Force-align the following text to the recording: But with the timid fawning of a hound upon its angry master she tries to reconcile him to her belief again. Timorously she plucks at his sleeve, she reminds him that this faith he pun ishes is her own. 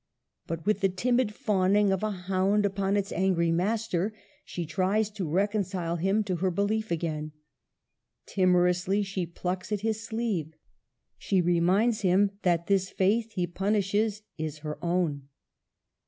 But 0.47 0.65
with 0.65 0.79
the 0.81 0.89
timid 0.89 1.31
fawning 1.31 1.91
of 1.91 2.01
a 2.01 2.09
hound 2.09 2.65
upon 2.65 2.97
its 2.97 3.11
angry 3.11 3.51
master 3.51 4.15
she 4.43 4.65
tries 4.65 5.11
to 5.11 5.29
reconcile 5.29 5.97
him 5.97 6.23
to 6.23 6.37
her 6.37 6.49
belief 6.49 6.89
again. 6.89 7.33
Timorously 8.25 9.03
she 9.03 9.27
plucks 9.27 9.71
at 9.71 9.81
his 9.81 10.03
sleeve, 10.03 10.55
she 11.19 11.39
reminds 11.39 12.01
him 12.01 12.31
that 12.41 12.65
this 12.65 12.89
faith 12.89 13.33
he 13.33 13.45
pun 13.45 13.75
ishes 13.75 14.23
is 14.39 14.57
her 14.65 14.83
own. 14.83 15.27